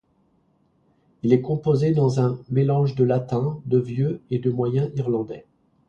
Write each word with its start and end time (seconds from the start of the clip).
Il 1.21 1.31
est 1.31 1.41
composé 1.41 1.91
dans 1.91 2.19
un 2.21 2.39
mélange 2.49 2.95
de 2.95 3.03
latin, 3.03 3.61
de 3.67 3.77
vieux 3.77 4.19
et 4.31 4.39
de 4.39 4.49
moyen 4.49 4.89
irlandais. 4.95 5.45